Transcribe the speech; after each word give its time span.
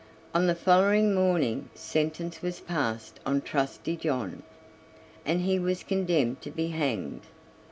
On 0.33 0.47
the 0.47 0.55
following 0.55 1.13
morning 1.13 1.69
sentence 1.75 2.41
was 2.41 2.59
passed 2.59 3.19
on 3.23 3.41
Trusty 3.41 3.95
John, 3.95 4.41
and 5.27 5.41
he 5.41 5.59
was 5.59 5.83
condemned 5.83 6.41
to 6.41 6.49
be 6.49 6.69
hanged. 6.69 7.21